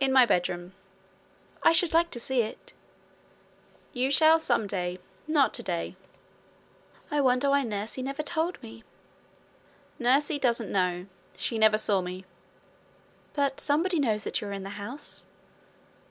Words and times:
'In 0.00 0.10
my 0.10 0.24
bedroom.' 0.24 0.72
'I 1.64 1.72
should 1.72 1.92
like 1.92 2.10
to 2.12 2.18
see 2.18 2.40
it.' 2.40 2.72
'You 3.92 4.10
shall 4.10 4.40
some 4.40 4.66
day 4.66 4.98
not 5.26 5.52
today.' 5.52 5.96
'I 7.10 7.20
wonder 7.20 7.50
why 7.50 7.62
nursie 7.62 8.02
never 8.02 8.22
told 8.22 8.56
me.' 8.62 8.84
'Nursie 9.98 10.40
doesn't 10.40 10.72
know. 10.72 11.08
She 11.36 11.58
never 11.58 11.76
saw 11.76 12.00
me.' 12.00 12.24
'But 13.34 13.60
somebody 13.60 13.98
knows 13.98 14.24
that 14.24 14.40
you 14.40 14.46
are 14.48 14.52
in 14.52 14.62
the 14.62 14.80
house?' 14.82 15.26